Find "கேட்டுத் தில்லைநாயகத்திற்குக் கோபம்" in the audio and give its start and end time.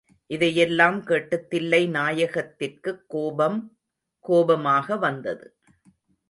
1.03-3.77